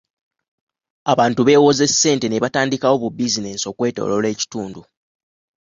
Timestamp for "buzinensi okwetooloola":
3.17-4.27